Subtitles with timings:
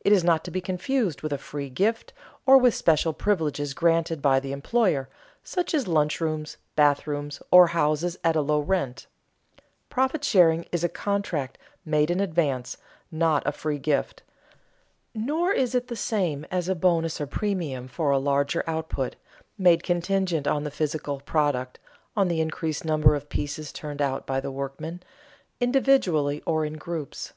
[0.00, 2.12] It is not to be confused with a free gift,
[2.46, 5.08] or with special privileges granted by the employer,
[5.44, 9.06] such as lunch rooms, bathrooms or houses at a low rent.
[9.88, 12.76] Profit sharing is a contract made in advance,
[13.12, 14.24] not a free gift.
[15.14, 19.14] Nor is it the same as a bonus or premium for a larger output,
[19.56, 21.78] made contingent on the physical product,
[22.16, 25.00] on the increased number of pieces turned out by the workmen,
[25.60, 27.34] individually or in groups.